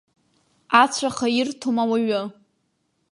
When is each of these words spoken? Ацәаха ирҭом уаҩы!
Ацәаха 0.81 1.27
ирҭом 1.39 1.77
уаҩы! 1.89 2.21